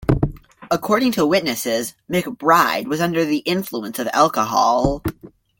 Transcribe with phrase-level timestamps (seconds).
[0.71, 5.03] According to witnesses, McBride was under the influence of alcohol.